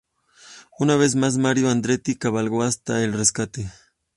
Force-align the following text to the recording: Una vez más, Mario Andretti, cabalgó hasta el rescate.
Una 0.79 0.95
vez 0.95 1.13
más, 1.15 1.37
Mario 1.37 1.69
Andretti, 1.69 2.15
cabalgó 2.15 2.63
hasta 2.63 3.03
el 3.03 3.13
rescate. 3.13 3.71